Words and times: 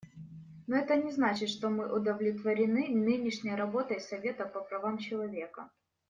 Но 0.65 0.77
это 0.77 0.95
не 0.95 1.11
значит, 1.11 1.47
что 1.51 1.69
мы 1.69 1.93
удовлетворены 1.95 2.87
нынешней 2.87 3.53
работой 3.53 4.01
Совета 4.01 4.45
по 4.47 4.59
правам 4.59 4.97
человека. 4.97 5.69